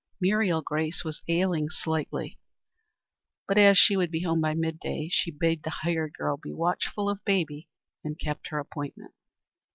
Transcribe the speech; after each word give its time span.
Muriel 0.19 0.63
Grace 0.63 1.03
was 1.03 1.21
ailing 1.27 1.69
slightly, 1.69 2.39
but 3.47 3.59
as 3.59 3.77
she 3.77 3.95
would 3.95 4.09
be 4.09 4.23
home 4.23 4.41
by 4.41 4.55
mid 4.55 4.79
day, 4.79 5.09
she 5.11 5.29
bade 5.29 5.61
the 5.61 5.69
hired 5.83 6.13
girl 6.17 6.37
be 6.37 6.51
watchful 6.51 7.07
of 7.07 7.23
baby, 7.23 7.69
and 8.03 8.17
kept 8.19 8.47
her 8.47 8.57
appointment. 8.57 9.13